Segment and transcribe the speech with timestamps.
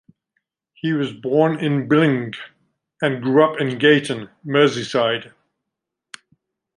[0.73, 2.39] He was born in Billinge,
[3.03, 5.31] and grew up in Gayton, Merseyside.